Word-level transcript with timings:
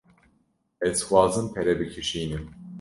Ez 0.87 0.91
dixwazim 0.97 1.47
pere 1.53 1.73
bikişînim. 1.79 2.45